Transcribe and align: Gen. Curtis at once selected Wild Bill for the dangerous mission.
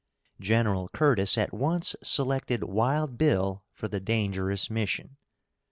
Gen. 0.39 0.87
Curtis 0.95 1.37
at 1.37 1.53
once 1.53 1.95
selected 2.01 2.63
Wild 2.63 3.19
Bill 3.19 3.61
for 3.71 3.87
the 3.87 3.99
dangerous 3.99 4.67
mission. 4.67 5.17